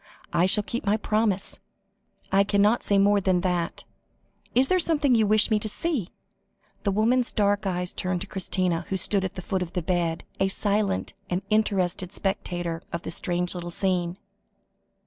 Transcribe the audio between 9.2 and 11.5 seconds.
at the foot of the bed, a silent and